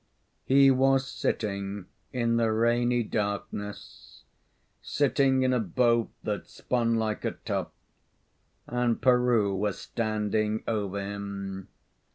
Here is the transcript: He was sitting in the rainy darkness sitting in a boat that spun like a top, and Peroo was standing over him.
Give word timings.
He 0.45 0.71
was 0.71 1.07
sitting 1.07 1.85
in 2.11 2.37
the 2.37 2.51
rainy 2.51 3.03
darkness 3.03 4.23
sitting 4.81 5.43
in 5.43 5.53
a 5.53 5.59
boat 5.59 6.09
that 6.23 6.49
spun 6.49 6.95
like 6.95 7.23
a 7.23 7.33
top, 7.45 7.71
and 8.65 8.99
Peroo 8.99 9.55
was 9.55 9.77
standing 9.77 10.63
over 10.67 10.99
him. 10.99 11.67